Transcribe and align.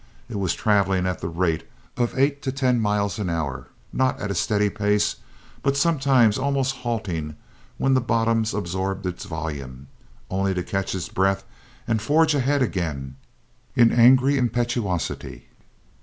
It 0.29 0.37
was 0.39 0.55
traveling 0.55 1.05
at 1.05 1.19
the 1.21 1.27
rate 1.27 1.69
of 1.95 2.17
eight 2.17 2.41
to 2.41 2.51
ten 2.51 2.79
miles 2.79 3.19
an 3.19 3.29
hour, 3.29 3.67
not 3.93 4.19
at 4.19 4.31
a 4.31 4.33
steady 4.33 4.67
pace, 4.71 5.17
but 5.61 5.77
sometimes 5.77 6.39
almost 6.39 6.77
halting 6.77 7.35
when 7.77 7.93
the 7.93 8.01
bottoms 8.01 8.55
absorbed 8.55 9.05
its 9.05 9.25
volume, 9.25 9.89
only 10.27 10.55
to 10.55 10.63
catch 10.63 10.95
its 10.95 11.07
breath 11.07 11.43
and 11.87 12.01
forge 12.01 12.33
ahead 12.33 12.63
again 12.63 13.17
in 13.75 13.91
angry 13.91 14.39
impetuosity. 14.39 15.49